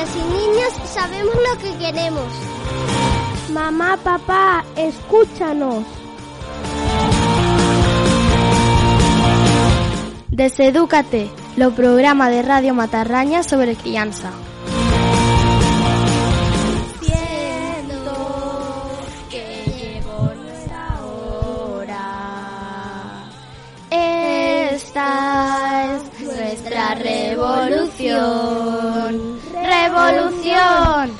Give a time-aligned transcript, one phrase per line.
[0.00, 2.26] niñas y niños sabemos lo que queremos.
[3.52, 5.84] Mamá, papá, escúchanos.
[10.28, 14.30] Desedúcate, lo programa de Radio Matarraña sobre crianza.
[17.02, 18.88] Siento
[19.28, 20.98] que llegó nuestra
[21.74, 22.06] hora.
[24.70, 28.50] Esta es nuestra revolución.
[29.90, 31.10] ¡Revolución!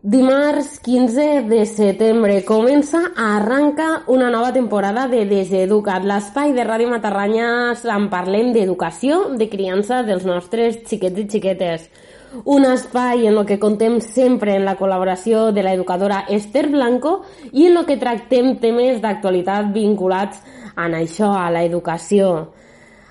[0.00, 7.76] Dimarts 15 de setembre comença, arranca una nova temporada de Deseduca't, l'espai de Ràdio Matarranya
[7.76, 11.90] en parlem d'educació, de criança dels nostres xiquets i xiquetes.
[12.44, 17.66] Un espai en el que contem sempre en la col·laboració de l'educadora Esther Blanco i
[17.68, 20.40] en el que tractem temes d'actualitat vinculats
[20.76, 22.54] en això, a l'educació.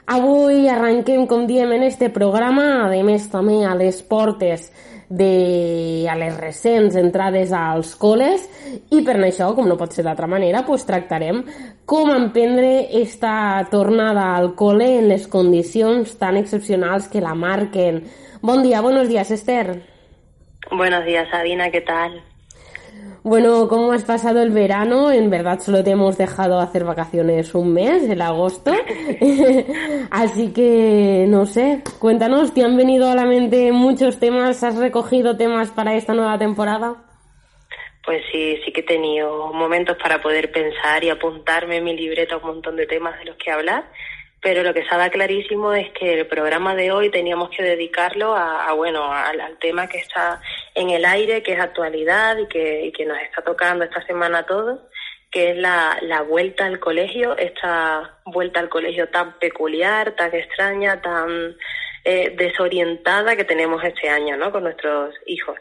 [0.07, 4.69] Avui arrenquem, com diem, en este programa, a més també a les portes
[5.09, 8.45] de, a les recents entrades als col·les
[8.95, 11.41] i per això, com no pot ser d'altra manera, pues, tractarem
[11.83, 18.05] com emprendre esta tornada al col·le en les condicions tan excepcionals que la marquen.
[18.41, 19.83] Bon dia, buenos días, Esther.
[20.71, 22.23] Buenos días, Sabina, ¿qué tal?
[23.27, 25.11] Bueno, ¿cómo has pasado el verano?
[25.11, 28.71] En verdad solo te hemos dejado hacer vacaciones un mes, el agosto.
[30.11, 34.63] Así que, no sé, cuéntanos, ¿te han venido a la mente muchos temas?
[34.63, 37.03] ¿Has recogido temas para esta nueva temporada?
[38.05, 42.37] Pues sí, sí que he tenido momentos para poder pensar y apuntarme en mi libreta
[42.37, 43.91] un montón de temas de los que hablar
[44.41, 48.71] pero lo que estaba clarísimo es que el programa de hoy teníamos que dedicarlo a,
[48.73, 50.41] bueno al, al, tema que está
[50.75, 54.39] en el aire, que es actualidad y que, y que nos está tocando esta semana
[54.39, 54.79] a todos,
[55.31, 61.01] que es la, la vuelta al colegio, esta vuelta al colegio tan peculiar, tan extraña,
[61.01, 61.55] tan
[62.03, 64.51] eh, desorientada que tenemos este año, ¿no?
[64.51, 65.57] Con nuestros hijos.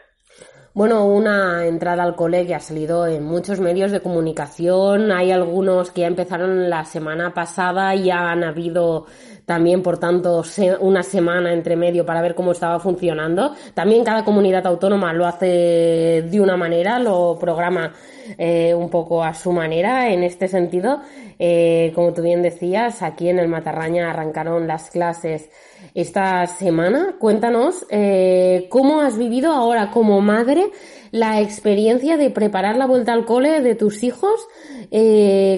[0.77, 5.11] Bueno, una entrada al cole que ha salido en muchos medios de comunicación.
[5.11, 9.07] Hay algunos que ya empezaron la semana pasada y han habido
[9.47, 10.43] también, por tanto,
[10.81, 13.55] una semana entre medio para ver cómo estaba funcionando.
[13.73, 17.93] También cada comunidad autónoma lo hace de una manera, lo programa
[18.37, 20.11] eh, un poco a su manera.
[20.11, 20.99] En este sentido,
[21.39, 25.49] eh, como tú bien decías, aquí en el Matarraña arrancaron las clases
[25.93, 27.15] esta semana.
[27.17, 30.65] Cuéntanos eh, cómo has vivido ahora como madre
[31.11, 34.45] la experiencia de preparar la vuelta al cole de tus hijos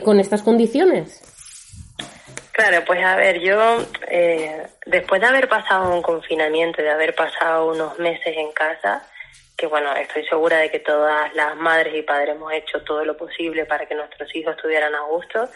[0.03, 1.23] con estas condiciones.
[2.59, 3.77] Claro, pues a ver, yo
[4.09, 9.01] eh, después de haber pasado un confinamiento, de haber pasado unos meses en casa,
[9.55, 13.15] que bueno, estoy segura de que todas las madres y padres hemos hecho todo lo
[13.15, 15.47] posible para que nuestros hijos estuvieran a gusto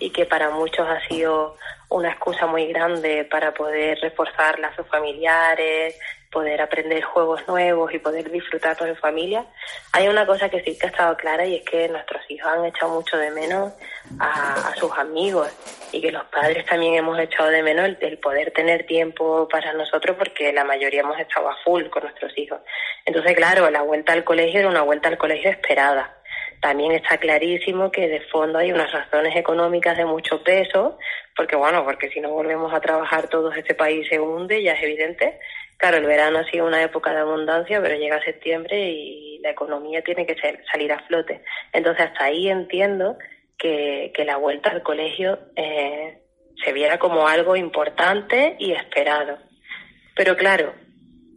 [0.00, 1.56] y que para muchos ha sido
[1.88, 5.98] una excusa muy grande para poder reforzar lazos familiares,
[6.30, 9.44] poder aprender juegos nuevos y poder disfrutarlos en familia.
[9.92, 12.64] Hay una cosa que sí que ha estado clara y es que nuestros hijos han
[12.64, 13.72] echado mucho de menos
[14.20, 15.48] a, sus amigos
[15.92, 20.16] y que los padres también hemos echado de menos el, poder tener tiempo para nosotros
[20.16, 22.60] porque la mayoría hemos estado a full con nuestros hijos.
[23.04, 26.19] Entonces, claro, la vuelta al colegio era una vuelta al colegio esperada.
[26.60, 30.98] También está clarísimo que de fondo hay unas razones económicas de mucho peso,
[31.34, 34.82] porque bueno, porque si no volvemos a trabajar todos este país se hunde, ya es
[34.82, 35.38] evidente.
[35.78, 40.02] Claro, el verano ha sido una época de abundancia, pero llega septiembre y la economía
[40.02, 40.36] tiene que
[40.70, 41.42] salir a flote.
[41.72, 43.16] Entonces hasta ahí entiendo
[43.56, 46.20] que, que la vuelta al colegio eh,
[46.62, 49.38] se viera como algo importante y esperado.
[50.14, 50.74] Pero claro,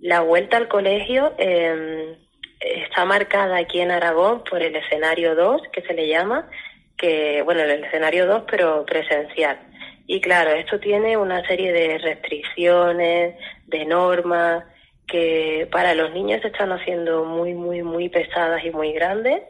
[0.01, 2.17] la vuelta al colegio eh,
[2.63, 6.49] está marcada aquí en Aragón por el escenario 2, que se le llama,
[6.97, 9.59] que, bueno, el escenario 2, pero presencial.
[10.07, 13.35] Y claro, esto tiene una serie de restricciones,
[13.67, 14.65] de normas,
[15.07, 19.41] que para los niños se están haciendo muy, muy, muy pesadas y muy grandes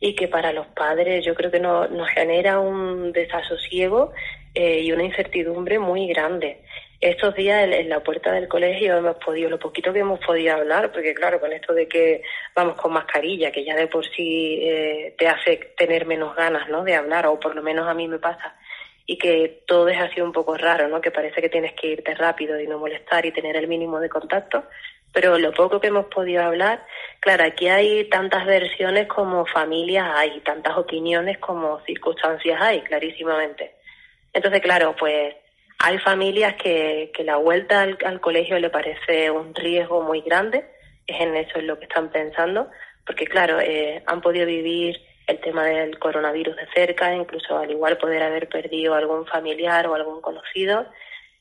[0.00, 4.12] y que para los padres yo creo que no, nos genera un desasosiego
[4.54, 6.62] eh, y una incertidumbre muy grande.
[7.00, 10.90] Estos días en, la puerta del colegio hemos podido, lo poquito que hemos podido hablar,
[10.92, 12.22] porque claro, con esto de que
[12.54, 16.84] vamos con mascarilla, que ya de por sí eh, te hace tener menos ganas, ¿no?
[16.84, 18.56] De hablar, o por lo menos a mí me pasa,
[19.06, 21.00] y que todo es así un poco raro, ¿no?
[21.00, 24.08] Que parece que tienes que irte rápido y no molestar y tener el mínimo de
[24.08, 24.64] contacto,
[25.12, 26.84] pero lo poco que hemos podido hablar,
[27.20, 33.76] claro, aquí hay tantas versiones como familias hay, tantas opiniones como circunstancias hay, clarísimamente.
[34.32, 35.36] Entonces, claro, pues
[35.78, 40.64] hay familias que, que la vuelta al, colegio le parece un riesgo muy grande,
[41.06, 42.70] es en eso en lo que están pensando,
[43.06, 47.98] porque claro, eh, han podido vivir el tema del coronavirus de cerca, incluso al igual
[47.98, 50.86] poder haber perdido algún familiar o algún conocido,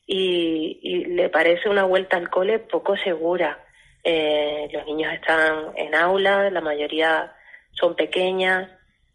[0.05, 3.59] y, le parece una vuelta al cole poco segura.
[4.03, 7.33] Eh, los niños están en aula, la mayoría
[7.71, 8.69] son pequeñas,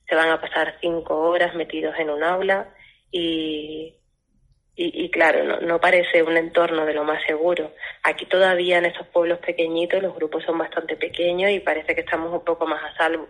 [0.09, 2.69] se van a pasar cinco horas metidos en un aula
[3.11, 3.94] y,
[4.81, 7.73] y, claro, no, no, parece un entorno de lo más seguro.
[8.05, 12.33] Aquí todavía en estos pueblos pequeñitos los grupos son bastante pequeños y parece que estamos
[12.33, 13.27] un poco más a salvo.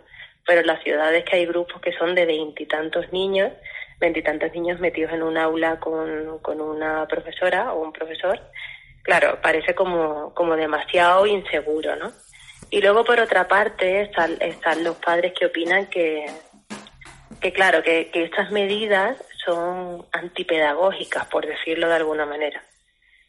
[0.47, 3.50] Pero en las ciudades que hay grupos que son de veintitantos niños,
[3.99, 8.39] veintitantos niños metidos en un aula con, con una profesora o un profesor,
[9.03, 12.12] claro, parece como, como demasiado inseguro, ¿no?
[12.69, 16.27] Y luego, por otra parte, están, están los padres que opinan que,
[17.41, 19.17] que claro, que, que estas medidas
[19.49, 22.62] son antipedagógicas, por decirlo de alguna manera.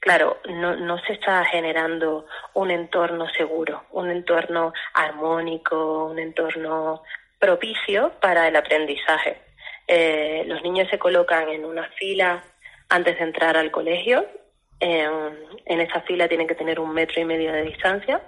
[0.02, 7.04] Claro, no, se está generando un entorno seguro, un entorno armónico, un entorno
[7.38, 9.42] propicio para el aprendizaje.
[9.88, 12.44] Eh, los niños se colocan en una fila
[12.90, 14.26] antes de entrar al colegio.
[14.80, 18.22] En esa fila tienen que tener un metro y medio de distancia.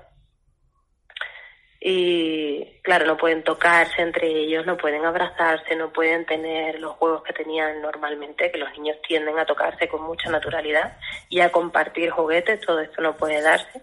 [1.84, 7.24] Y claro, no pueden tocarse entre ellos, no pueden abrazarse, no pueden tener los juegos
[7.24, 10.96] que tenían normalmente, que los niños tienden a tocarse con mucha naturalidad
[11.28, 13.82] y a compartir juguetes, todo esto no puede darse.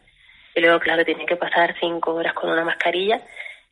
[0.54, 3.20] Y luego, claro, tienen que pasar cinco horas con una mascarilla,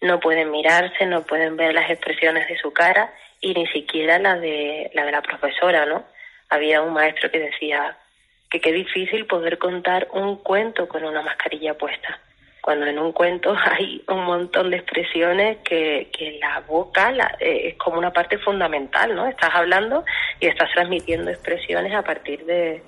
[0.01, 4.35] no pueden mirarse, no pueden ver las expresiones de su cara y ni siquiera la
[4.35, 6.05] de la de la profesora, ¿no?
[6.49, 7.97] Había un maestro que decía
[8.51, 12.19] que qué difícil poder contar un cuento con una mascarilla puesta,
[12.67, 17.69] cuando en un cuento hay un montón de expresiones que, que la boca la, eh,
[17.69, 19.25] es como una parte fundamental, ¿no?
[19.29, 20.05] Estás hablando
[20.41, 22.83] y estás transmitiendo expresiones a partir de,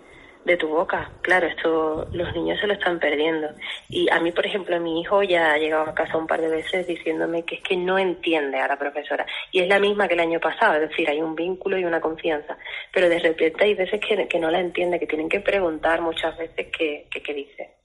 [0.44, 1.12] de tu boca.
[1.22, 3.50] Claro, esto los niños se lo están perdiendo.
[3.88, 6.48] Y a mí, por ejemplo, mi hijo ya ha llegado a casa un par de
[6.48, 9.26] veces diciéndome que es que no entiende a la profesora.
[9.52, 12.00] Y es la misma que el año pasado, es decir, hay un vínculo y una
[12.00, 12.58] confianza.
[12.92, 16.36] Pero de repente hay veces que, que no la entiende, que tienen que preguntar muchas
[16.36, 17.78] veces qué, qué dice.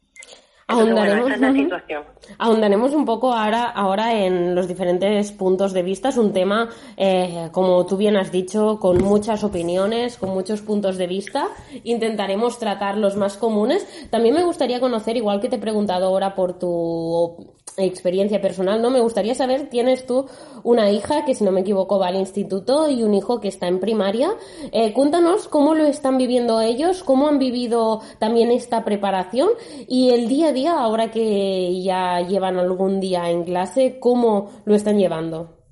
[2.37, 6.09] Ahondaremos, un poco ahora, ahora en los diferentes puntos de vista.
[6.09, 10.97] Es un tema, eh, como tú bien has dicho, con muchas opiniones, con muchos puntos
[10.97, 11.47] de vista.
[11.83, 13.85] Intentaremos tratar los más comunes.
[14.09, 18.89] También me gustaría conocer, igual que te he preguntado ahora por tu experiencia personal, ¿no?
[18.89, 20.27] Me gustaría saber, tienes tú
[20.63, 23.67] una hija que, si no me equivoco, va al instituto y un hijo que está
[23.67, 24.31] en primaria.
[24.71, 29.49] Eh, cuéntanos cómo lo están viviendo ellos, cómo han vivido también esta preparación
[29.87, 34.75] y el día a día, ahora que ya llevan algún día en clase, cómo lo
[34.75, 35.62] están llevando.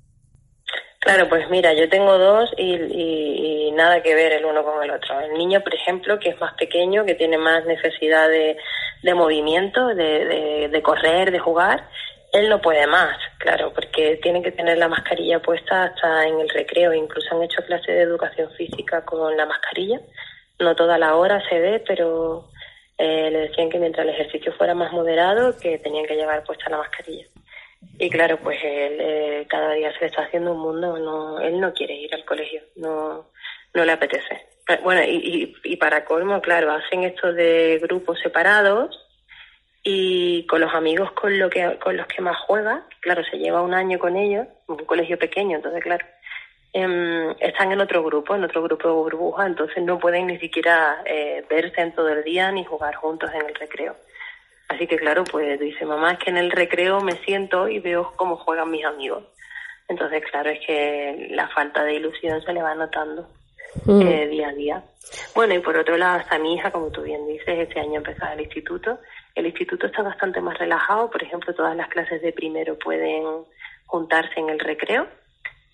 [1.02, 5.18] Claro, pues mira, yo tengo dos y, nada que ver el uno con el otro.
[5.18, 8.56] El niño, por ejemplo, que es más pequeño, que tiene más necesidad de,
[9.02, 11.88] de movimiento, de, de, correr, de jugar,
[12.32, 16.48] él no puede más, claro, porque tiene que tener la mascarilla puesta hasta en el
[16.48, 16.94] recreo.
[16.94, 20.00] Incluso han hecho clases de educación física con la mascarilla.
[20.60, 22.48] No toda la hora se ve, pero
[22.96, 26.70] eh, le decían que mientras el ejercicio fuera más moderado, que tenían que llevar puesta
[26.70, 27.26] la mascarilla.
[27.98, 31.72] Y claro, pues él eh, cada día se está haciendo un mundo, no, él no
[31.72, 33.30] quiere ir al colegio, no,
[33.74, 34.34] no le apetece.
[34.68, 38.98] Eh, bueno, y, y, para colmo, claro, hacen esto de grupos separados
[39.82, 43.62] y con los amigos con, lo que, con los que más juega, claro, se lleva
[43.62, 46.06] un año con ellos, un colegio pequeño, entonces claro,
[46.72, 51.02] em, están en otro grupo, en otro grupo de burbuja, entonces no pueden ni siquiera
[51.04, 53.96] eh, verse en todo el día ni jugar juntos en el recreo.
[54.72, 58.12] Así que claro, pues dice, mamá, es que en el recreo me siento y veo
[58.16, 59.24] cómo juegan mis amigos.
[59.86, 63.28] Entonces, claro, es que la falta de ilusión se le va notando
[63.84, 64.00] mm.
[64.00, 64.82] eh, día a día.
[65.34, 68.24] Bueno, y por otro lado, hasta mi hija, como tú bien dices, este año empezó
[68.32, 68.98] el instituto.
[69.34, 71.10] El instituto está bastante más relajado.
[71.10, 73.24] Por ejemplo, todas las clases de primero pueden
[73.84, 75.06] juntarse en el recreo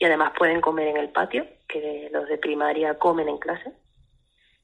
[0.00, 3.70] y además pueden comer en el patio, que los de primaria comen en clase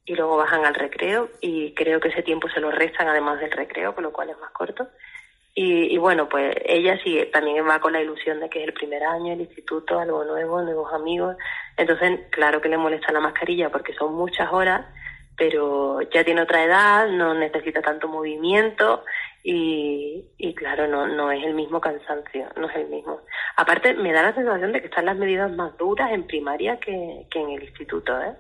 [0.07, 3.51] y luego bajan al recreo y creo que ese tiempo se lo restan además del
[3.51, 4.89] recreo, con lo cual es más corto.
[5.57, 9.05] Y, bueno, pues ella sí también va con la ilusión de que es el primer
[9.05, 11.37] año, el instituto, algo nuevo, nuevos amigos.
[11.77, 14.85] Entonces, claro que le molesta la mascarilla porque son muchas horas,
[15.37, 19.05] pero ya tiene otra edad, no necesita tanto movimiento
[19.45, 23.21] y, y claro, no, no es el mismo cansancio, no es el mismo.
[23.57, 27.27] Aparte, me da la sensación de que están las medidas más duras en primaria que,
[27.31, 28.35] que en el instituto, ¿eh?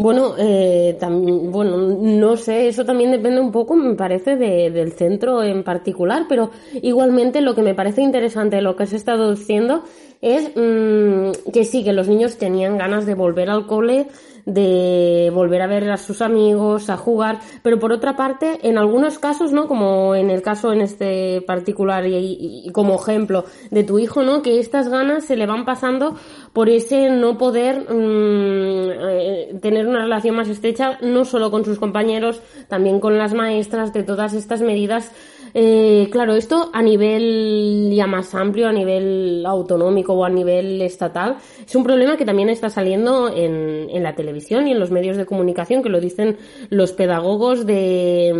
[0.00, 5.64] Bueno, eh, bueno, no sé, eso también depende un poco, me parece, del centro en
[5.64, 6.52] particular, pero
[6.82, 9.82] igualmente lo que me parece interesante de lo que has estado diciendo
[10.20, 14.06] es mm, que sí, que los niños tenían ganas de volver al cole,
[14.48, 19.18] de volver a ver a sus amigos, a jugar, pero por otra parte, en algunos
[19.18, 19.68] casos, ¿no?
[19.68, 24.40] Como en el caso en este particular y, como ejemplo de tu hijo, ¿no?
[24.40, 26.16] Que estas ganas se le van pasando
[26.54, 31.78] por ese no poder mm, eh, tener una relación más estrecha, no solo con sus
[31.78, 35.12] compañeros, también con las maestras, de todas estas medidas
[35.54, 41.36] eh, claro, esto a nivel ya más amplio, a nivel autonómico o a nivel estatal,
[41.64, 45.26] es un problema que también está saliendo en, la televisión y en los medios de
[45.26, 46.38] comunicación, que lo dicen
[46.70, 48.32] los pedagogos de,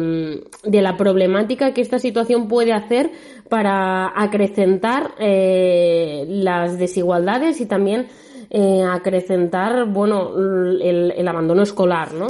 [0.64, 3.10] mm, de la problemática que esta situación puede hacer
[3.48, 8.08] para acrecentar eh, las desigualdades y también
[8.50, 12.28] eh, acrecentar, bueno, el, el abandono escolar, ¿no?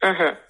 [0.00, 0.40] Ajá.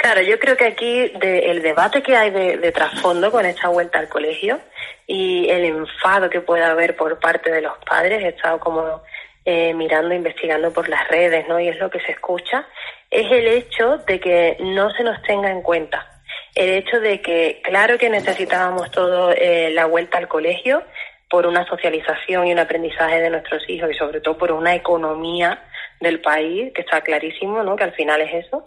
[0.00, 4.08] Claro, yo creo que aquí el debate que hay de, trasfondo con esta vuelta al
[4.08, 4.58] colegio
[5.06, 9.02] y el enfado que pueda haber por parte de los padres, he estado como
[9.44, 11.60] eh, mirando, investigando por las redes, ¿no?
[11.60, 12.66] Y es lo que se escucha,
[13.10, 16.06] es el hecho de que no se nos tenga en cuenta.
[16.54, 20.82] El hecho de que, claro que necesitábamos todo eh, la vuelta al colegio
[21.28, 25.62] por una socialización y un aprendizaje de nuestros hijos y sobre todo por una economía
[26.00, 27.76] del país, que está clarísimo, ¿no?
[27.76, 28.64] Que al final es eso.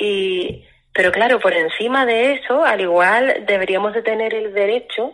[0.00, 5.12] Y, pero claro, por encima de eso, al igual deberíamos de tener el derecho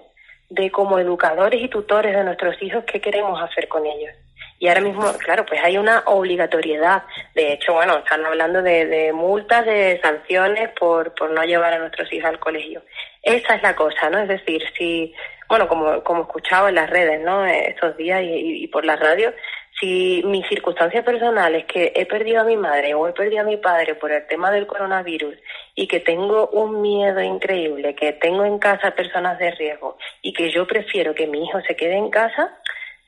[0.49, 4.15] de como educadores y tutores de nuestros hijos qué queremos hacer con ellos.
[4.59, 7.03] Y ahora mismo, claro, pues hay una obligatoriedad.
[7.35, 11.79] De hecho, bueno, están hablando de, de multas, de sanciones por, por no llevar a
[11.79, 12.83] nuestros hijos al colegio.
[13.23, 14.21] Esa es la cosa, ¿no?
[14.21, 15.13] Es decir, si,
[15.49, 17.45] bueno, como, como escuchado en las redes, ¿no?
[17.45, 19.35] Estos días y, y por la radio,
[19.79, 23.59] si mis circunstancias personales, que he perdido a mi madre o he perdido a mi
[23.59, 25.37] padre por el tema del coronavirus
[25.75, 30.51] y que tengo un miedo increíble, que tengo en casa personas de riesgo y que
[30.51, 32.59] yo prefiero que mi hijo se quede en casa,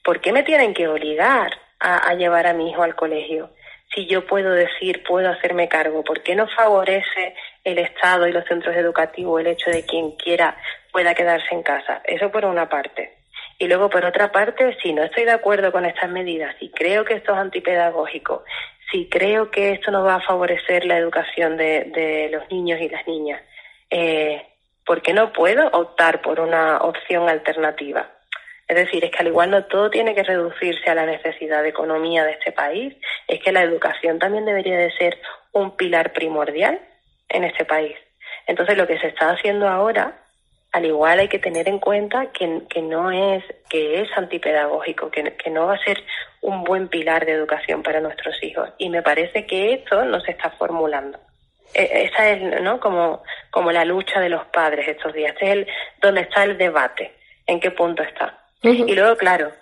[0.04, 3.50] ¿por qué me tienen que obligar a, llevar a mi hijo al colegio?
[3.94, 7.34] Si yo puedo decir, puedo hacerme cargo, ¿por qué no favorece
[7.64, 10.54] el Estado y los centros educativos el hecho de quien quiera
[10.92, 12.02] pueda quedarse en casa?
[12.04, 13.17] Eso por una parte.
[13.58, 17.04] Y luego, por otra parte, si no estoy de acuerdo con estas medidas, si creo
[17.04, 18.44] que esto es antipedagógico,
[18.90, 23.06] si creo que esto no va a favorecer la educación de, los niños y las
[23.06, 23.42] niñas,
[23.90, 24.46] eh,
[24.86, 28.08] ¿por qué no puedo optar por una opción alternativa?
[28.68, 31.70] Es decir, es que al igual no todo tiene que reducirse a la necesidad de
[31.70, 32.94] economía de este país,
[33.26, 35.18] es que la educación también debería de ser
[35.52, 36.78] un pilar primordial
[37.28, 37.96] en este país.
[38.46, 40.27] Entonces, lo que se está haciendo ahora
[40.72, 45.34] al igual hay que tener en cuenta que, que no es, que es antipedagógico, que,
[45.37, 46.02] que, no va a ser
[46.42, 48.68] un buen pilar de educación para nuestros hijos.
[48.78, 51.18] Y me parece que esto no se está formulando.
[51.75, 52.80] E, esa es, ¿no?
[52.80, 55.32] Como, como la lucha de los padres estos días.
[55.32, 55.66] Este es el,
[56.02, 57.12] donde está el debate.
[57.46, 58.38] ¿En qué punto está?
[58.62, 59.52] Y luego, claro,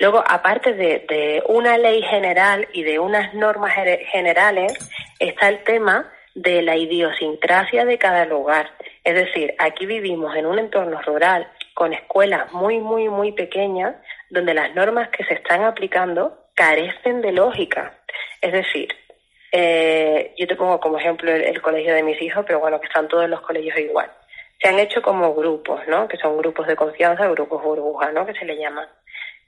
[0.00, 3.72] luego, aparte de, de una ley general y de unas normas
[4.10, 4.72] generales,
[5.20, 8.70] está el tema de la idiosincrasia de cada lugar.
[9.06, 13.94] Es decir, aquí vivimos en un entorno rural con escuelas muy, muy, muy pequeñas
[14.30, 18.00] donde las normas que se están aplicando carecen de lógica.
[18.40, 18.88] Es decir,
[19.52, 23.06] eh, yo te pongo como ejemplo el, colegio de mis hijos, pero bueno, que están
[23.06, 24.10] todos los colegios igual.
[24.60, 26.08] Se han hecho como grupos, ¿no?
[26.08, 28.26] Que son grupos de confianza, grupos burbuja, ¿no?
[28.26, 28.88] Que se le llaman.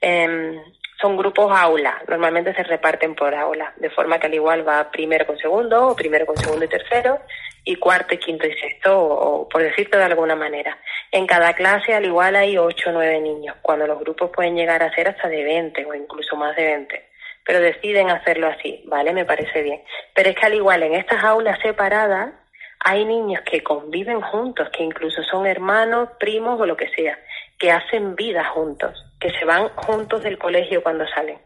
[0.01, 0.61] Em,
[1.01, 5.25] son grupos aula, normalmente se reparten por aula, de forma que al igual va primero
[5.25, 7.19] con segundo, o primero con segundo y tercero,
[7.63, 10.77] y cuarto, y quinto y sexto, o, por decirlo de alguna manera.
[11.11, 14.83] En cada clase al igual hay ocho o nueve niños, cuando los grupos pueden llegar
[14.83, 17.09] a ser hasta de 20 o incluso más de 20.
[17.45, 19.13] Pero deciden hacerlo así, ¿vale?
[19.13, 19.81] Me parece bien.
[20.13, 22.33] Pero es que al igual en estas aulas separadas
[22.81, 27.17] hay niños que conviven juntos, que incluso son hermanos, primos o lo que sea,
[27.57, 31.37] que hacen vida juntos, que se van juntos del colegio cuando salen.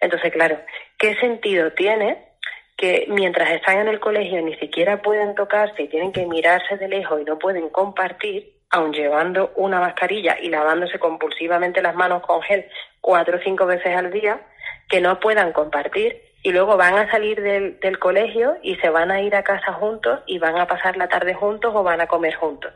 [0.00, 0.58] Entonces, claro,
[0.98, 2.28] ¿qué sentido tiene
[2.76, 6.88] que mientras están en el colegio ni siquiera pueden tocarse y tienen que mirarse de
[6.88, 12.40] lejos y no pueden compartir, aun llevando una mascarilla y lavándose compulsivamente las manos con
[12.42, 12.66] gel
[13.00, 14.40] cuatro o cinco veces al día,
[14.88, 19.10] que no puedan compartir y luego van a salir del, del colegio y se van
[19.10, 22.06] a ir a casa juntos y van a pasar la tarde juntos o van a
[22.06, 22.72] comer juntos.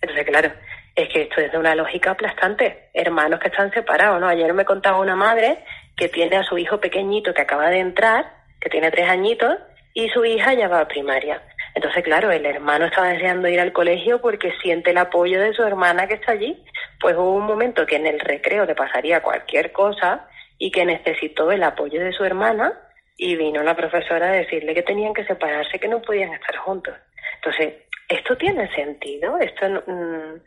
[0.00, 0.50] Entonces, claro,
[0.94, 2.90] es que esto es de una lógica aplastante.
[2.94, 4.28] Hermanos que están separados, ¿no?
[4.28, 5.64] Ayer me contaba una madre
[5.96, 9.56] que tiene a su hijo pequeñito que acaba de entrar, que tiene tres añitos,
[9.92, 11.42] y su hija ya va a primaria.
[11.74, 15.62] Entonces, claro, el hermano estaba deseando ir al colegio porque siente el apoyo de su
[15.62, 16.62] hermana que está allí.
[17.00, 21.50] Pues hubo un momento que en el recreo le pasaría cualquier cosa y que necesitó
[21.50, 22.72] el apoyo de su hermana
[23.16, 26.94] y vino la profesora a decirle que tenían que separarse, que no podían estar juntos.
[27.36, 27.74] Entonces,
[28.08, 29.38] ¿esto tiene sentido?
[29.38, 30.40] Esto mm,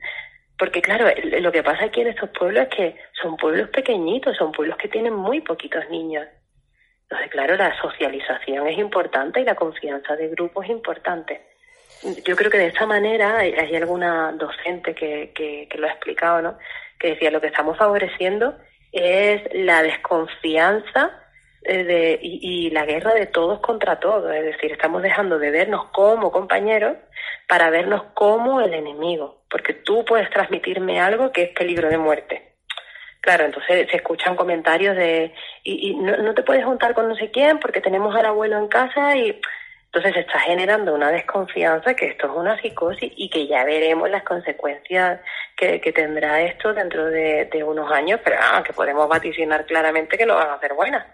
[0.57, 1.05] Porque claro,
[1.39, 4.87] lo que pasa aquí en estos pueblos es que son pueblos pequeñitos, son pueblos que
[4.87, 6.25] tienen muy poquitos niños.
[7.03, 11.41] Entonces, claro, la socialización es importante y la confianza de grupo es importante.
[12.25, 16.41] Yo creo que de esta manera, hay, alguna docente que, que, que lo ha explicado,
[16.41, 16.57] ¿no?
[16.99, 18.57] Que decía, lo que estamos favoreciendo
[18.91, 21.11] es la desconfianza
[21.63, 24.33] eh, de, y, la guerra de todos contra todos.
[24.33, 26.95] Es decir, estamos dejando de vernos como compañeros
[27.47, 29.36] para vernos como el enemigo.
[29.49, 32.53] Porque tú puedes transmitirme algo que es peligro de muerte.
[33.21, 37.29] Claro, entonces se escuchan comentarios de, y, no, no, te puedes juntar con no sé
[37.31, 39.41] quién porque tenemos al abuelo en casa y
[39.87, 44.09] entonces se está generando una desconfianza que esto es una psicosis y que ya veremos
[44.09, 45.19] las consecuencias
[45.55, 50.35] que, tendrá esto dentro de, unos años, pero ah, que podemos vaticinar claramente que no
[50.35, 51.05] van a ser buenas.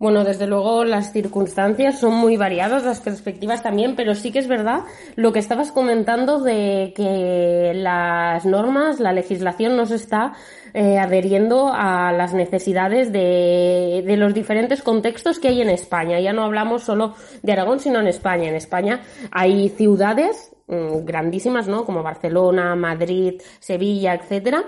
[0.00, 4.48] Bueno, desde luego las circunstancias son muy variadas, las perspectivas también, pero sí que es
[4.48, 4.80] verdad
[5.14, 10.32] lo que estabas comentando de que las normas, la legislación no se está
[10.72, 16.18] eh, adheriendo a las necesidades de, los diferentes contextos que hay en España.
[16.18, 18.48] Ya no hablamos solo de Aragón, sino en España.
[18.48, 21.84] En España hay ciudades mm, grandísimas, ¿no?
[21.84, 24.64] Como Barcelona, Madrid, Sevilla, etcétera,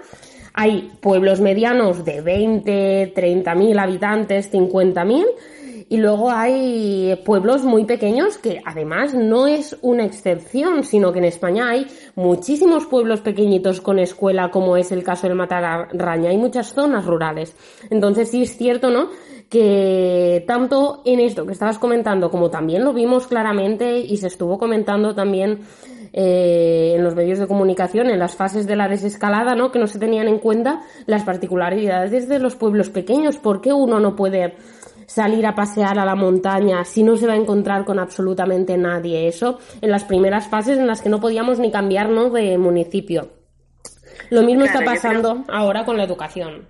[0.54, 5.26] hay pueblos medianos de 20, 30 mil habitantes, 50 mil,
[5.92, 11.26] y luego hay pueblos muy pequeños que además no es una excepción, sino que en
[11.26, 16.30] España hay muchísimos pueblos pequeñitos con escuela, como es el caso del Matarraña.
[16.30, 17.54] Hay muchas zonas rurales.
[17.90, 19.10] Entonces sí es cierto, ¿no?
[19.50, 24.58] Que tanto en esto que estabas comentando, como también lo vimos claramente y se estuvo
[24.58, 25.60] comentando también
[26.12, 29.72] eh, en los medios de comunicación, en las fases de la desescalada, ¿no?
[29.72, 33.38] Que no se tenían en cuenta las particularidades de los pueblos pequeños.
[33.38, 34.56] ¿Por qué uno no puede
[35.06, 39.26] salir a pasear a la montaña si no se va a encontrar con absolutamente nadie?
[39.26, 43.30] Eso en las primeras fases en las que no podíamos ni cambiarnos de municipio.
[44.30, 46.68] Lo mismo está pasando ahora con la educación.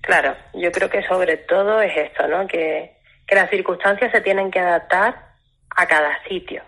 [0.00, 2.46] Claro, yo creo que sobre todo es esto, ¿no?
[2.46, 5.14] Que, que las circunstancias se tienen que adaptar
[5.76, 6.62] a cada sitio.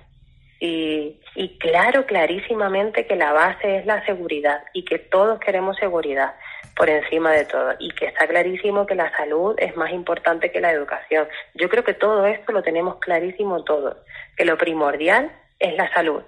[0.61, 6.35] Y, y claro, clarísimamente que la base es la seguridad y que todos queremos seguridad
[6.77, 10.61] por encima de todo y que está clarísimo que la salud es más importante que
[10.61, 11.29] la educación.
[11.55, 13.97] Yo creo que todo esto lo tenemos clarísimo todos,
[14.37, 16.23] que lo primordial es la salud,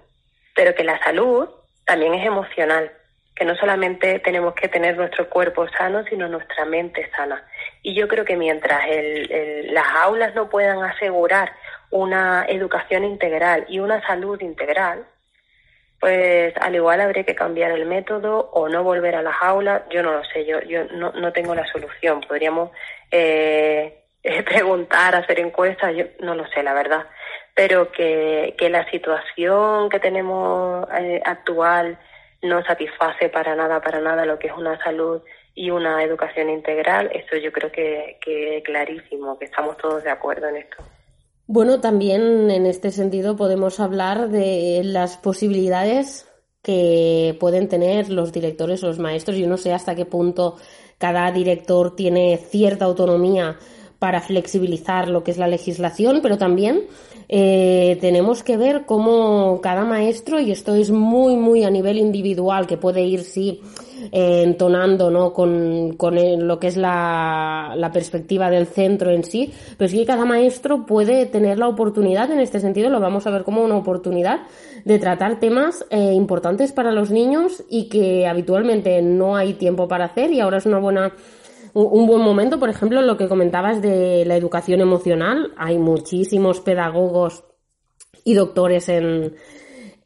[0.55, 1.49] pero que la salud
[1.85, 2.91] también es emocional,
[3.35, 7.45] que no solamente tenemos que tener nuestro cuerpo sano, sino nuestra mente sana.
[7.83, 8.83] Y yo creo que mientras
[9.67, 11.53] las aulas no puedan asegurar
[11.97, 15.07] una educación integral y una salud integral,
[16.01, 19.83] pues al igual habría que cambiar el método o no volver a las aulas.
[19.91, 22.21] Yo no lo sé, yo, yo no, no tengo la solución.
[22.21, 22.71] Podríamos
[23.11, 24.03] eh,
[24.45, 27.07] preguntar, hacer encuestas, yo no lo sé, la verdad.
[27.55, 31.99] Pero que, que la situación que tenemos eh, actual
[32.43, 35.23] no satisface para nada, para nada lo que es una salud
[35.55, 40.49] y una educación integral, eso yo creo que, que clarísimo, que estamos todos de acuerdo
[40.49, 40.85] en esto.
[41.49, 46.27] Bueno, también en este sentido podemos hablar de las posibilidades
[46.61, 49.37] que pueden tener los directores o los maestros.
[49.37, 50.57] Yo no sé hasta qué punto
[50.99, 53.59] cada director tiene cierta autonomía
[53.99, 56.83] para flexibilizar lo que es la legislación, pero también
[57.29, 62.67] eh, tenemos que ver cómo cada maestro, y esto es muy, muy a nivel individual,
[62.67, 63.61] que puede ir, sí,
[64.13, 65.33] eh, entonando ¿no?
[65.33, 66.15] con, con
[66.47, 70.87] lo que es la, la, perspectiva del centro en sí, pero sí que cada maestro
[70.87, 74.43] puede tener la oportunidad, en este sentido lo vamos a ver como una oportunidad,
[74.85, 80.05] de tratar temas eh, importantes para los niños y que habitualmente no hay tiempo para
[80.05, 81.13] hacer y ahora es una buena
[81.85, 85.53] un buen momento, por ejemplo, lo que comentabas de la educación emocional.
[85.57, 87.45] Hay muchísimos pedagogos
[88.25, 89.37] y doctores en,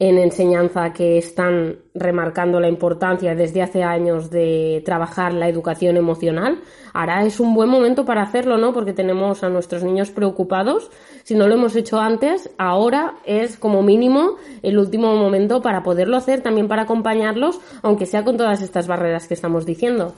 [0.01, 6.59] en enseñanza que están remarcando la importancia desde hace años de trabajar la educación emocional.
[6.91, 8.73] Ahora es un buen momento para hacerlo, ¿no?
[8.73, 10.89] Porque tenemos a nuestros niños preocupados.
[11.23, 16.17] Si no lo hemos hecho antes, ahora es como mínimo el último momento para poderlo
[16.17, 20.15] hacer, también para acompañarlos, aunque sea con todas estas barreras que estamos diciendo.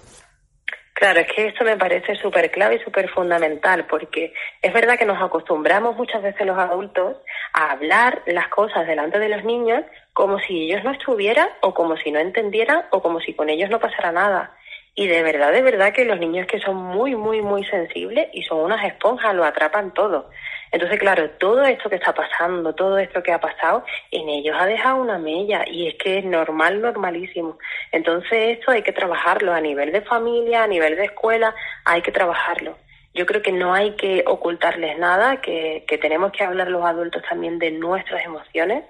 [1.04, 5.04] Claro, es que esto me parece súper clave y súper fundamental, porque es verdad que
[5.04, 7.18] nos acostumbramos muchas veces los adultos
[7.52, 11.98] a hablar las cosas delante de los niños como si ellos no estuvieran o como
[11.98, 14.56] si no entendieran o como si con ellos no pasara nada.
[14.96, 18.44] Y de verdad, de verdad que los niños que son muy, muy, muy sensibles y
[18.44, 20.30] son unas esponjas, lo atrapan todo.
[20.74, 24.66] Entonces, claro, todo esto que está pasando, todo esto que ha pasado, en ellos ha
[24.66, 27.60] dejado una mella y es que es normal, normalísimo.
[27.92, 31.54] Entonces, esto hay que trabajarlo a nivel de familia, a nivel de escuela,
[31.86, 32.76] hay que trabajarlo.
[33.14, 37.22] Yo creo que no hay que ocultarles nada, que, que tenemos que hablar los adultos
[37.30, 38.84] también de nuestras emociones,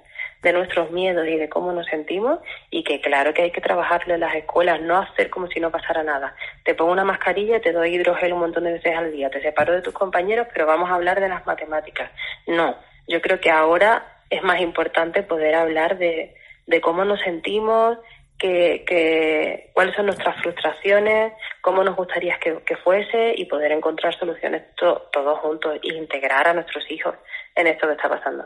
[0.43, 4.13] de nuestros miedos y de cómo nos sentimos y que claro que hay que trabajarlo
[4.13, 6.36] en las escuelas, no hacer como si no pasara nada.
[6.65, 9.73] Te pongo una mascarilla, te doy hidrogel un montón de veces al día, te separo
[9.73, 12.12] de tus compañeros, pero vamos a hablar de las matemáticas.
[12.45, 12.75] No,
[13.08, 16.36] yo creo que ahora es más importante poder hablar de,
[16.67, 17.97] de cómo nos sentimos,
[18.38, 24.17] que, que, cuáles son nuestras frustraciones, cómo nos gustaría que, que fuese y poder encontrar
[24.17, 27.15] soluciones todos juntos e integrar a nuestros hijos
[27.56, 28.46] en esto que está pasando.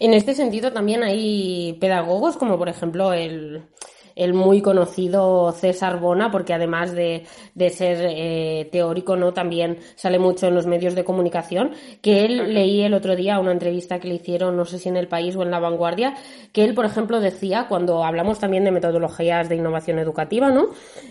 [0.00, 3.62] En este sentido también hay pedagogos como por ejemplo el
[4.18, 9.32] el muy conocido César Bona, porque además de, de ser eh, teórico, ¿no?
[9.32, 11.70] También sale mucho en los medios de comunicación,
[12.02, 14.96] que él leí el otro día una entrevista que le hicieron, no sé si en
[14.96, 16.14] El País o en La Vanguardia,
[16.52, 20.70] que él, por ejemplo, decía, cuando hablamos también de metodologías de innovación educativa, ¿no?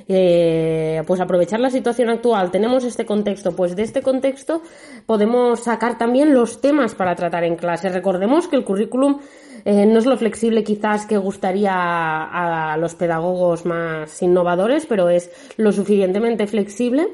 [0.10, 4.62] Eh, pues aprovechar la situación actual, tenemos este contexto, pues de este contexto
[5.06, 7.88] podemos sacar también los temas para tratar en clase.
[7.88, 9.20] Recordemos que el currículum
[9.69, 15.30] eh, no es lo flexible quizás que gustaría a los pedagogos más innovadores, pero es
[15.58, 17.10] lo suficientemente flexible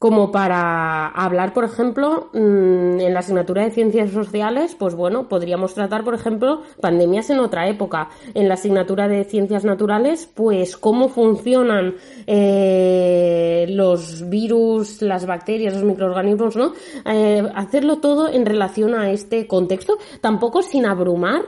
[0.00, 5.74] como para hablar, por ejemplo, mm, en la asignatura de ciencias sociales, pues bueno, podríamos
[5.74, 8.08] tratar, por ejemplo, pandemias en otra época.
[8.32, 15.84] En la asignatura de ciencias naturales, pues cómo funcionan eh, los virus, las bacterias, los
[15.84, 16.72] microorganismos, ¿no?
[17.04, 21.42] Eh, hacerlo todo en relación a este contexto, tampoco sin abrumar,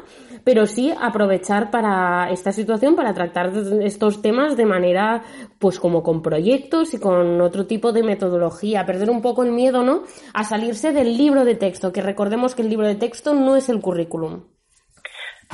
[0.45, 3.53] pero sí aprovechar para esta situación para tratar
[3.83, 5.23] estos temas de manera,
[5.59, 9.83] pues como con proyectos y con otro tipo de metodología perder un poco el miedo,
[9.83, 10.05] ¿no?
[10.35, 13.69] A salirse del libro de texto, que recordemos que el libro de texto no es
[13.69, 14.45] el currículum.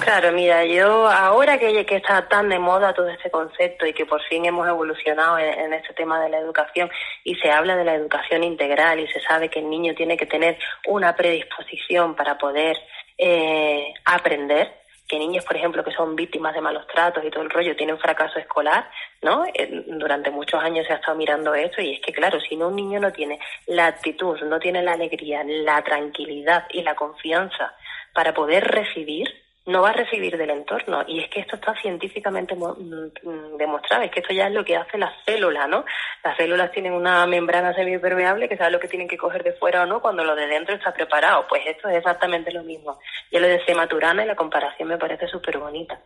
[0.01, 4.07] Claro, mira, yo ahora que, que está tan de moda todo este concepto y que
[4.07, 6.89] por fin hemos evolucionado en, este tema de la educación
[7.25, 10.27] y se habla de la educación integral y se sabe que el niño tiene que
[10.27, 12.77] tener una predisposición para poder
[13.19, 14.79] eh, aprender,
[15.09, 17.99] que niños, por ejemplo, que son víctimas de malos tratos y todo el rollo, tienen
[17.99, 18.91] fracaso escolar,
[19.23, 19.47] ¿no?
[19.87, 22.77] Durante muchos años se ha estado mirando esto y es que, claro, si no un
[22.77, 27.75] niño no tiene la actitud, no tiene la alegría, la tranquilidad y la confianza
[28.13, 29.27] para poder recibir,
[29.69, 31.05] no va a recibir del entorno.
[31.07, 34.77] Y es que esto está científicamente mm, demostrado, es que esto ya es lo que
[34.77, 35.85] hace la célula, ¿no?
[36.25, 39.83] Las células tienen una membrana semipermeable que sabe lo que tienen que coger de fuera
[39.83, 41.47] o no cuando lo de dentro está preparado.
[41.49, 42.99] Pues esto es exactamente lo mismo.
[43.31, 46.01] Yo lo decía Maturana y la comparación me parece súper bonita.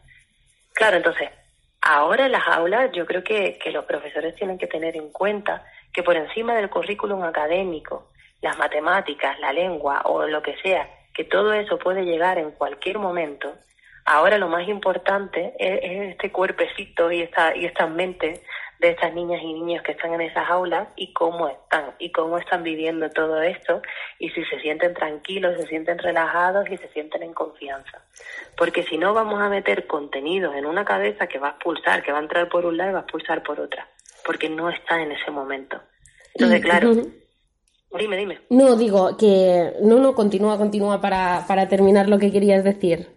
[0.75, 1.31] Claro, entonces,
[1.83, 5.65] ahora en las aulas yo creo que, que los profesores tienen que tener en cuenta
[5.93, 8.09] que por encima del currículum académico,
[8.41, 12.99] las matemáticas, la lengua o lo que sea, que todo eso puede llegar en cualquier
[12.99, 13.55] momento,
[14.05, 18.41] ahora lo más importante es, este cuerpecito y esta, y estas mentes
[18.83, 22.37] de estas niñas y niños que están en esas aulas y cómo están y cómo
[22.37, 23.81] están viviendo todo esto
[24.19, 28.03] y si se sienten tranquilos, se sienten relajados y se sienten en confianza.
[28.57, 32.11] Porque si no vamos a meter contenido en una cabeza que va a expulsar, que
[32.11, 33.87] va a entrar por un lado y va a expulsar por otra,
[34.25, 35.81] porque no está en ese momento.
[36.35, 36.93] Entonces, claro,
[37.99, 38.41] Dime, dime.
[38.49, 43.09] No, digo que no, no, continúa, continúa para, para terminar lo que querías decir.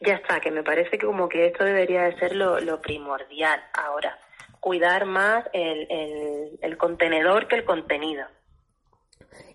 [0.00, 3.60] Ya está, que me parece que como que esto debería de ser lo, lo primordial
[3.74, 4.18] ahora.
[4.58, 8.26] Cuidar más el, el, el contenedor que el contenido.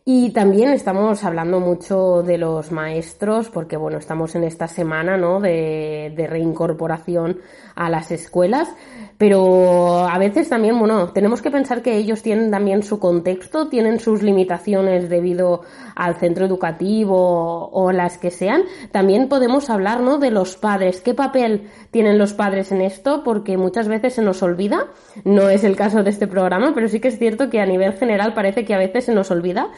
[0.10, 5.42] Y también estamos hablando mucho de los maestros, porque bueno, estamos en esta semana, ¿no?
[5.42, 7.40] De, reincorporación
[7.76, 8.70] a las escuelas,
[9.18, 14.00] pero a veces también, bueno, tenemos que pensar que ellos tienen también su contexto, tienen
[14.00, 18.62] sus limitaciones debido al centro educativo o las que sean.
[18.94, 20.20] También podemos hablar, ¿no?
[20.20, 21.02] De los padres.
[21.02, 23.24] ¿Qué papel tienen los padres en esto?
[23.26, 24.88] Porque muchas veces se nos olvida.
[25.26, 27.92] No es el caso de este programa, pero sí que es cierto que a nivel
[27.92, 29.70] general parece que a veces se nos olvida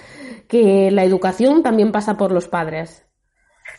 [0.48, 3.06] que la educación también pasa por los padres.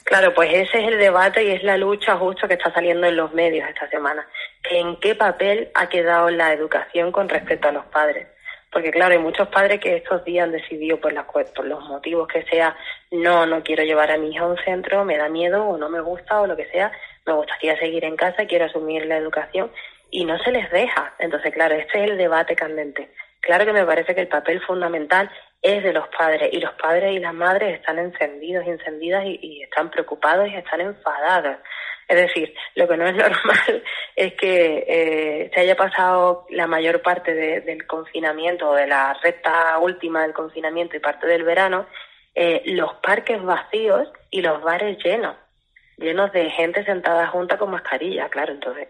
[0.04, 3.16] Claro, pues ese es el debate y es la lucha justo que está saliendo en
[3.16, 4.26] los medios esta semana.
[4.70, 8.26] ¿En qué papel ha quedado la educación con respecto a los padres?
[8.72, 12.42] Porque claro, hay muchos padres que estos días han decidido por, por los motivos que
[12.44, 12.76] sea,
[13.10, 15.88] no, no quiero llevar a mi hija a un centro, me da miedo o no
[15.88, 16.92] me gusta o lo que sea,
[17.26, 19.72] me gustaría seguir en casa, quiero asumir la educación
[20.10, 21.14] y no se les deja.
[21.18, 23.10] Entonces, claro, este es el debate candente.
[23.40, 25.30] Claro que me parece que el papel fundamental
[25.62, 29.62] es de los padres y los padres y las madres están encendidos y encendidas y,
[29.62, 31.56] están preocupados y están enfadados.
[32.08, 33.84] Es decir, lo que no es normal
[34.16, 40.22] es que eh, se haya pasado la mayor parte del confinamiento de la recta última
[40.22, 41.86] del confinamiento y parte del verano,
[42.34, 45.36] eh, los parques vacíos y los bares llenos,
[45.98, 48.88] llenos de gente sentada junta con mascarilla, claro, entonces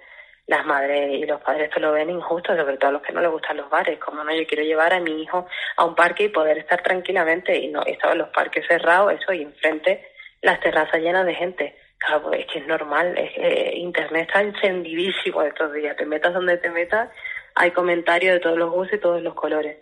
[0.50, 3.20] las madres y los padres te lo ven injusto, sobre todo a los que no
[3.20, 4.00] les gustan los bares.
[4.00, 7.56] Como no, yo quiero llevar a mi hijo a un parque y poder estar tranquilamente
[7.56, 10.04] y no estaban los parques cerrados, eso, y enfrente
[10.42, 11.76] las terrazas llenas de gente.
[11.98, 16.34] Claro, pues es que es normal, es que Internet está encendidísimo estos días, te metas
[16.34, 17.10] donde te metas,
[17.54, 19.76] hay comentarios de todos los gustos y todos los colores.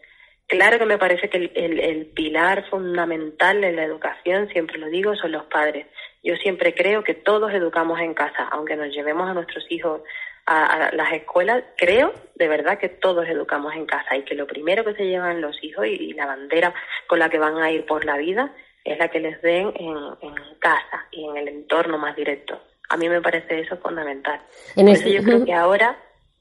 [0.49, 5.17] Claro que me parece que el, el, pilar fundamental en la educación, siempre lo digo,
[5.17, 5.87] son los padres.
[6.23, 10.03] Yo siempre creo que todos educamos en casa, aunque nos llevemos a nuestros hijos
[10.49, 14.85] a, las escuelas, creo de verdad que todos educamos en casa y que lo primero
[14.85, 16.75] que se llevan los hijos y, la bandera
[17.07, 19.97] con la que van a ir por la vida es la que les den en,
[20.23, 22.61] en casa y en el entorno más directo.
[22.89, 24.41] A mí me parece eso fundamental.
[24.77, 25.99] En eso yo creo que ahora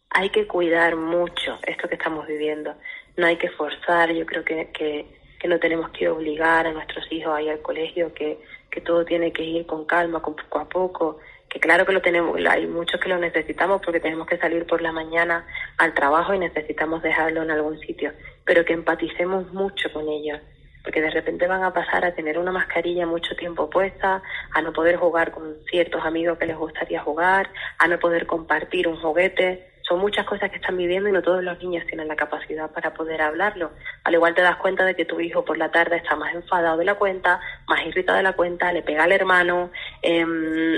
[0.09, 2.73] hay que cuidar mucho esto que estamos viviendo.
[3.17, 5.05] No hay que forzar, yo creo que, que,
[5.39, 8.39] que no tenemos que obligar a nuestros hijos a ir al colegio, que,
[8.71, 11.19] que todo tiene que ir con calma, con poco a poco,
[11.59, 14.91] claro que lo tenemos, hay muchos que lo necesitamos porque tenemos que salir por la
[14.91, 15.45] mañana
[15.77, 18.11] al trabajo y necesitamos dejarlo en algún sitio,
[18.43, 20.39] pero que empaticemos mucho con ellos,
[20.83, 24.21] porque de repente van a pasar a tener una mascarilla mucho tiempo puesta,
[24.53, 28.87] a no poder jugar con ciertos amigos que les gustaría jugar, a no poder compartir
[28.87, 32.15] un juguete, son muchas cosas que están viviendo y no todos los niños tienen la
[32.15, 33.71] capacidad para poder hablarlo.
[34.03, 36.77] Al igual te das cuenta de que tu hijo por la tarde está más enfadado
[36.77, 39.71] de la cuenta, más irritado de la cuenta, le pega al hermano,
[40.01, 40.75] em,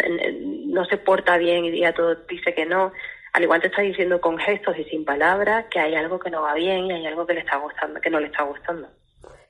[0.71, 2.91] no se porta bien y a todo dice que no.
[3.33, 6.41] Al igual te está diciendo con gestos y sin palabras que hay algo que no
[6.41, 8.89] va bien y hay algo que le está gustando, que no le está gustando.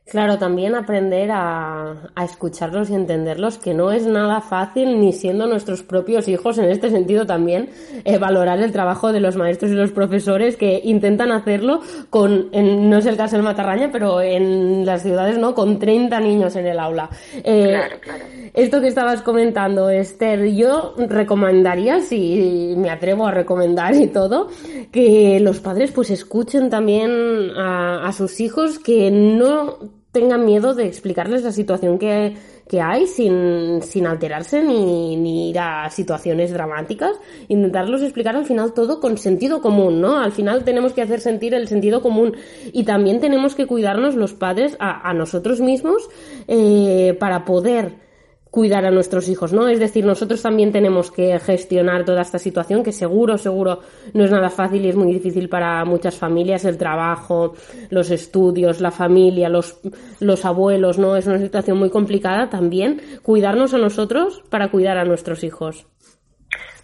[0.09, 5.83] Claro, también aprender a, escucharlos y entenderlos, que no es nada fácil, ni siendo nuestros
[5.83, 7.69] propios hijos, en este sentido también,
[8.05, 12.97] eh, valorar el trabajo de los maestros y los profesores que intentan hacerlo con, no
[12.97, 15.53] es el caso del Matarraña, pero en las ciudades, ¿no?
[15.53, 17.09] Con 30 niños en el aula.
[17.43, 18.25] Eh, claro, claro.
[18.53, 24.49] Esto que estabas comentando, Esther, yo recomendaría, si me atrevo a recomendar y todo,
[24.91, 30.85] que los padres pues escuchen también a, a sus hijos que no tengan miedo de
[30.85, 32.35] explicarles la situación que,
[32.81, 37.11] hay sin, sin alterarse ni, ni, ir a situaciones dramáticas,
[37.47, 40.19] intentarlos explicar al final todo con sentido común, ¿no?
[40.19, 42.35] Al final tenemos que hacer sentir el sentido común
[42.71, 46.09] y también tenemos que cuidarnos los padres a, a nosotros mismos
[46.47, 48.08] eh, para poder
[48.51, 49.67] cuidar a nuestros hijos, ¿no?
[49.67, 53.81] Es decir, nosotros también tenemos que gestionar toda esta situación que seguro, seguro
[54.13, 57.53] no es nada fácil y es muy difícil para muchas familias, el trabajo,
[57.89, 59.79] los estudios, la familia, los,
[60.19, 61.15] los abuelos, ¿no?
[61.15, 65.85] Es una situación muy complicada también cuidarnos a nosotros para cuidar a nuestros hijos.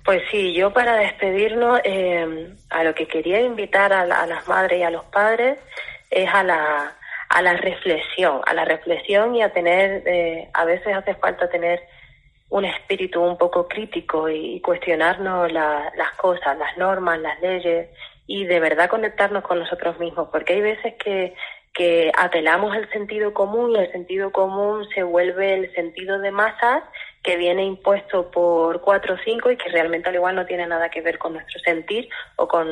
[0.04, 4.84] Pues sí, yo para despedirnos, eh, a lo que quería invitar a las madres y
[4.84, 5.58] a los padres
[6.12, 6.95] es a la
[7.29, 11.81] a la reflexión, a la reflexión y a tener, eh, a veces hace falta tener
[12.49, 17.89] un espíritu un poco crítico y, cuestionarnos las cosas, las normas, las leyes
[18.27, 21.35] y de verdad conectarnos con nosotros mismos, porque hay veces que,
[21.73, 26.83] que apelamos al sentido común y el sentido común se vuelve el sentido de masas
[27.21, 30.89] que viene impuesto por cuatro o cinco y que realmente al igual no tiene nada
[30.89, 32.67] que ver con nuestro sentir o con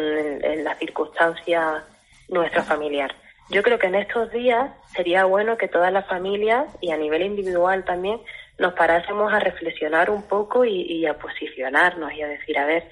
[0.63, 1.83] la circunstancia
[2.29, 3.13] nuestra familiar.
[3.49, 7.23] Yo creo que en estos días sería bueno que todas las familias y a nivel
[7.23, 8.19] individual también
[8.57, 12.83] nos parásemos a reflexionar un poco y, a posicionarnos y a decir, a ver,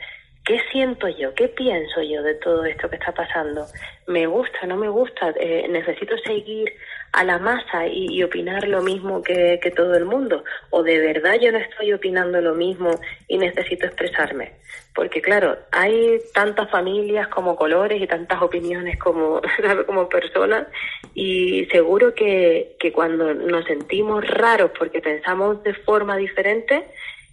[0.43, 1.33] ¿qué siento yo?
[1.35, 3.65] ¿Qué pienso yo de todo esto que está pasando?
[4.07, 4.65] ¿Me gusta?
[4.67, 5.33] ¿No me gusta?
[5.39, 6.73] Eh, ¿Necesito seguir
[7.13, 10.43] a la masa y, opinar lo mismo que, todo el mundo?
[10.69, 14.53] ¿O de verdad yo no estoy opinando lo mismo y necesito expresarme?
[14.95, 19.41] Porque claro, hay tantas familias como colores y tantas opiniones como,
[19.85, 20.67] como personas
[21.13, 26.85] y seguro que, que cuando nos sentimos raros porque pensamos de forma diferente,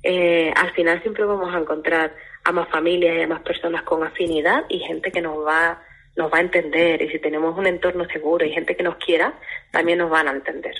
[0.02, 2.14] eh, al final siempre vamos a encontrar
[2.44, 5.82] a más familias y a más personas con afinidad y gente que nos va
[6.18, 9.38] nos va a entender y si tenemos un entorno seguro y gente que nos quiera,
[9.70, 10.74] también nos van a entender.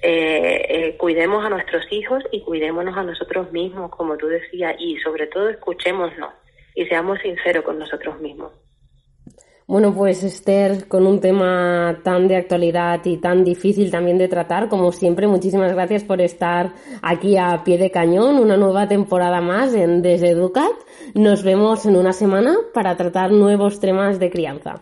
[0.00, 4.96] Eh, eh, cuidemos a nuestros hijos y cuidémonos a nosotros mismos, como tú decías, y
[4.98, 6.32] sobre todo escuchémonos
[6.74, 8.52] y seamos sinceros con nosotros mismos.
[9.66, 14.68] Bueno, pues Esther, con un tema tan de actualidad y tan difícil también de tratar,
[14.68, 19.74] como siempre, muchísimas gracias por estar aquí a pie de cañón, una nueva temporada más
[19.74, 20.72] en Desde Educat.
[21.14, 24.80] Nos vemos en una semana para tratar nuevos temas de crianza.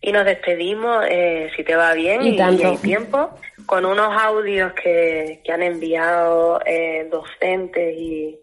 [0.00, 3.30] Y nos despedimos, eh, si te va bien y, hay tiempo,
[3.64, 8.38] con unos audios que, que han enviado eh, docentes y,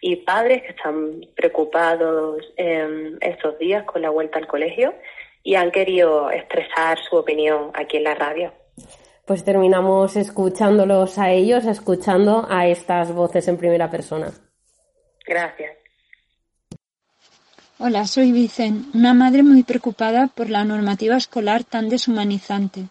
[0.00, 4.94] y padres que están preocupados en estos días con la vuelta al colegio
[5.42, 8.52] y han querido expresar su opinión aquí en la radio.
[9.26, 14.32] Pues terminamos escuchándolos a ellos, escuchando a estas voces en primera persona.
[15.26, 15.76] Gracias.
[17.78, 22.86] Hola, soy Vicen, una madre muy preocupada por la normativa escolar tan deshumanizante,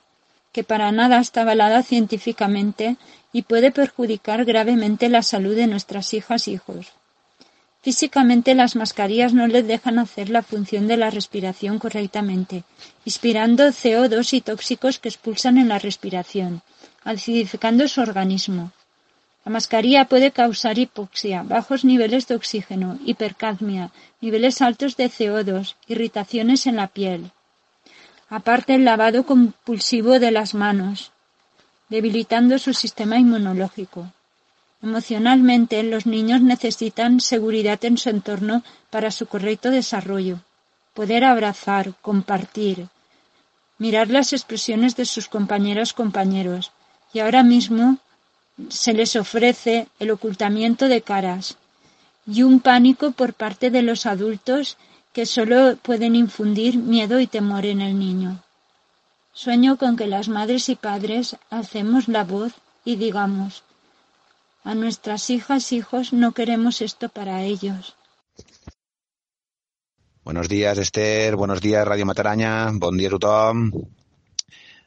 [0.52, 2.96] que para nada está avalada científicamente
[3.32, 6.99] y puede perjudicar gravemente la salud de nuestras hijas e hijos.
[7.82, 12.66] Físicamente las mascarillas no les dejan hacer la función de la respiración correctamente,
[13.06, 16.62] inspirando CO2 y tóxicos que expulsan en la respiración,
[17.06, 18.74] acidificando su organismo.
[19.46, 26.68] La mascarilla puede causar hipoxia, bajos niveles de oxígeno, hipercadmia, niveles altos de CO2, irritaciones
[26.68, 27.32] en la piel.
[28.28, 31.14] Aparte el lavado compulsivo de las manos,
[31.88, 34.12] debilitando su sistema inmunológico.
[34.82, 40.40] Emocionalmente, los niños necesitan seguridad en su entorno para su correcto desarrollo.
[40.94, 42.88] Poder abrazar, compartir,
[43.78, 46.72] mirar las expresiones de sus compañeros compañeros.
[47.14, 47.98] Y ahora mismo
[48.70, 51.58] se les ofrece el ocultamiento de caras
[52.26, 54.78] y un pánico por parte de los adultos
[55.14, 58.44] que solo pueden infundir miedo y temor en el niño.
[59.34, 62.54] Sueño con que las madres y padres hacemos la voz
[62.86, 63.64] y digamos
[64.64, 67.96] a nuestras hijas, hijos, no queremos esto para ellos.
[70.24, 71.36] Buenos días, Esther.
[71.36, 72.70] Buenos días, Radio Mataraña.
[72.74, 73.72] Bon dia a tothom.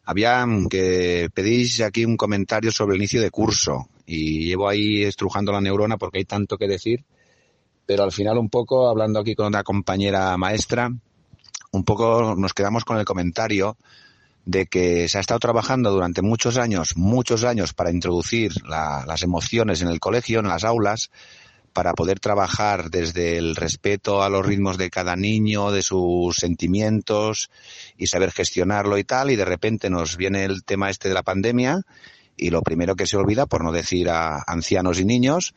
[0.05, 5.53] Aviam, que pedís aquí un comentario sobre el inicio de curso y llevo ahí estrujando
[5.53, 7.05] la neurona porque hay tanto que decir,
[7.87, 10.91] pero al final un poco, hablando aquí con una compañera maestra,
[11.73, 13.77] un poco nos quedamos con el comentario
[14.45, 19.23] de que se ha estado trabajando durante muchos años, muchos años para introducir la, las
[19.23, 21.11] emociones en el colegio, en las aulas,
[21.73, 27.51] para poder trabajar desde el respeto a los ritmos de cada niño, de sus sentimientos
[27.97, 31.23] y saber gestionarlo y tal, y de repente nos viene el tema este de la
[31.23, 31.83] pandemia
[32.37, 35.55] y lo primero que se olvida, por no decir a ancianos y niños,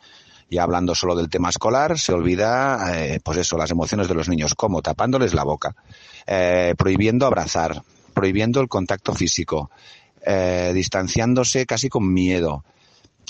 [0.50, 4.30] ya hablando solo del tema escolar, se olvida, eh, pues eso, las emociones de los
[4.30, 5.76] niños, como tapándoles la boca,
[6.28, 7.82] eh, prohibiendo abrazar,
[8.16, 9.70] prohibiendo el contacto físico,
[10.26, 12.64] eh, distanciándose casi con miedo.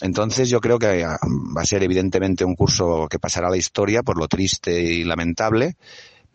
[0.02, 1.18] Entonces yo creo que ah,
[1.56, 5.04] va a ser evidentemente un curso que pasará a la historia por lo triste y
[5.04, 5.76] lamentable,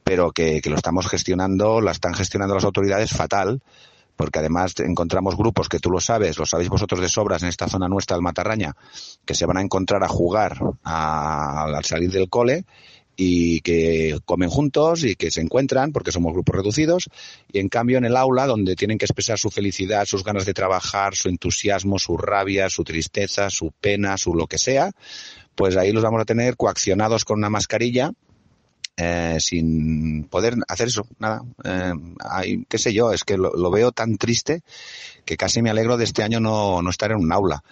[0.02, 3.62] pero que, lo estamos gestionando, la están gestionando las autoridades fatal,
[4.16, 7.68] porque además encontramos grupos que tú lo sabes, lo sabéis vosotros de sobras en esta
[7.68, 8.74] zona nuestra del Matarraña,
[9.24, 12.64] que se van a encontrar a jugar a, al salir del cole
[13.22, 17.10] y que comen juntos y que se encuentran porque somos grupos reducidos
[17.52, 20.54] y en cambio en el aula donde tienen que expresar su felicidad, sus ganas de
[20.54, 24.92] trabajar, su entusiasmo, su rabia, su tristeza, su pena, su lo que sea,
[25.54, 28.10] pues ahí los vamos a tener coaccionados con una mascarilla
[28.96, 31.42] eh, sin poder hacer eso, nada.
[31.62, 34.62] Eh, qué sé yo, es que lo, lo, veo tan triste
[35.26, 37.62] que casi me alegro de este año no, no estar en un aula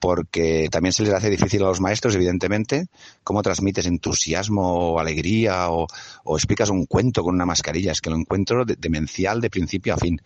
[0.00, 2.86] porque también se les hace difícil a los maestros, evidentemente,
[3.24, 5.86] cómo transmites entusiasmo o alegría o,
[6.36, 7.92] explicas un cuento con una mascarilla.
[7.92, 10.20] Es que lo encuentro demencial de principio a fin.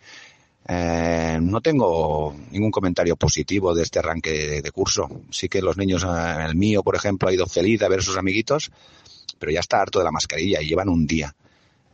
[0.67, 5.09] Eh, no tengo ningún comentario positivo de este arranque de, de, curso.
[5.29, 8.03] Sí que los niños, eh, el mío, por ejemplo, ha ido feliz a ver a
[8.03, 8.71] sus amiguitos,
[9.39, 11.35] pero ya está harto de la mascarilla y llevan un día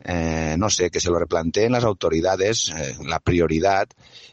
[0.03, 3.87] eh, no sé, que se lo replanteen las autoridades eh, la prioridad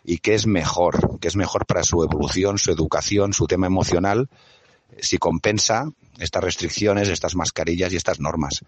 [0.05, 4.29] y qué es mejor, qué es mejor para su evolución, su educación, su tema emocional,
[5.01, 8.65] si compensa estas restricciones, estas mascarillas y estas normas.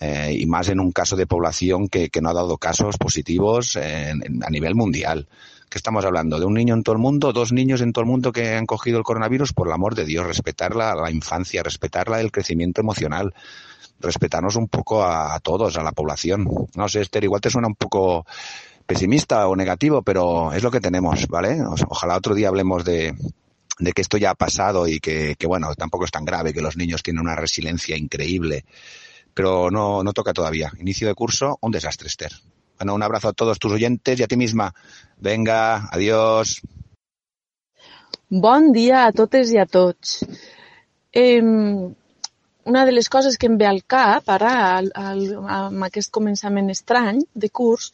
[0.00, 4.42] Eh, y más en un caso de población que, no ha dado casos positivos en,
[4.44, 5.28] a nivel mundial.
[5.74, 6.38] ¿Qué estamos hablando?
[6.38, 7.32] ¿De un niño en todo el mundo?
[7.32, 9.52] ¿Dos niños en todo el mundo que han cogido el coronavirus?
[9.52, 13.34] Por el amor de Dios, respetar la, la infancia, respetar la, el crecimiento emocional
[13.98, 16.46] respetarnos un poco a, a, todos, a la población.
[16.76, 18.24] No sé, Esther, igual te suena un poco
[18.86, 21.60] pesimista o negativo, pero es lo que tenemos, ¿vale?
[21.88, 23.12] Ojalá otro día hablemos de,
[23.80, 26.62] de que esto ya ha pasado y que, que, bueno, tampoco es tan grave, que
[26.62, 28.64] los niños tienen una resiliencia increíble,
[29.34, 30.70] pero no, no toca todavía.
[30.78, 32.30] Inicio de curso, un desastre, Esther.
[32.78, 34.74] Bueno, un abrazo a todos tus oyentes y a ti misma.
[35.18, 36.62] Venga, adiós.
[38.28, 40.24] Bon dia a totes i a tots.
[41.12, 41.40] Eh,
[42.64, 45.24] una de les coses que em ve al cap ara, al, al,
[45.56, 47.92] amb aquest començament estrany de curs,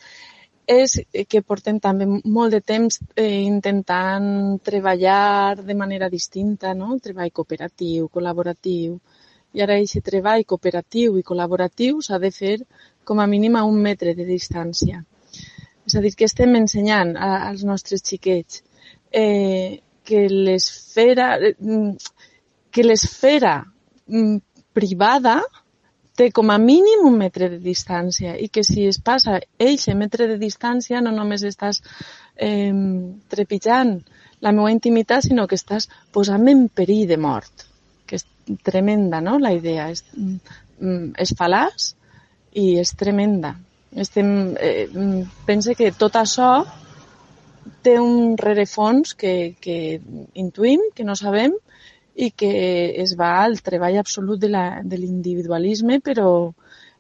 [0.71, 0.95] és
[1.29, 6.93] que portem també molt de temps eh, intentant treballar de manera distinta, no?
[6.95, 9.01] El treball cooperatiu, col·laboratiu.
[9.53, 12.57] I ara aquest treball cooperatiu i col·laboratiu s'ha de fer
[13.11, 15.01] com a mínim a un metre de distància.
[15.83, 18.61] És a dir, que estem ensenyant a, als nostres xiquets
[19.11, 21.33] eh, que l'esfera
[22.71, 23.57] que l'esfera
[24.07, 24.37] mm,
[24.79, 25.41] privada
[26.15, 30.31] té com a mínim un metre de distància i que si es passa eixe metre
[30.31, 31.83] de distància no només estàs
[32.37, 32.71] eh,
[33.35, 33.97] trepitjant
[34.41, 37.67] la meva intimitat, sinó que estàs posant en perill de mort,
[38.07, 38.29] que és
[38.65, 39.91] tremenda, no?, la idea.
[39.91, 41.97] És, mm, és fal·laç
[42.53, 43.55] i és tremenda.
[43.91, 44.87] Estem, eh,
[45.47, 46.51] pense que tot això
[47.83, 50.01] té un rerefons que, que
[50.35, 51.57] intuïm, que no sabem,
[52.15, 52.53] i que
[53.03, 56.31] es va al treball absolut de l'individualisme, però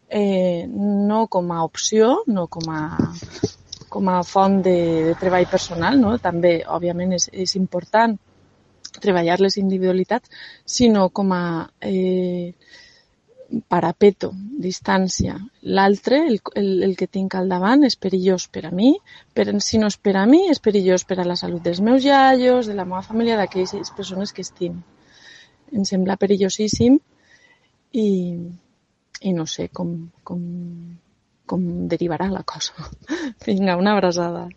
[0.09, 2.83] eh, no com a opció, no com a,
[3.89, 4.77] com a font de,
[5.11, 6.17] de treball personal, no?
[6.19, 8.17] també, òbviament, és, és important
[9.01, 10.31] treballar les individualitats,
[10.67, 11.45] sinó com a
[11.81, 12.55] eh,
[13.69, 14.31] parapeto,
[14.63, 15.37] distància.
[15.63, 18.93] L'altre, el, el, el que tinc al davant, és perillós per a mi,
[19.35, 22.07] però si no és per a mi, és perillós per a la salut dels meus
[22.07, 24.81] iaios, de la meva família, d'aquelles persones que estim.
[25.75, 26.99] Em sembla perillosíssim
[27.93, 28.09] i,
[29.21, 30.43] i no sé com, com,
[31.47, 32.91] com derivarà la cosa.
[33.47, 34.49] Vinga, una abraçada.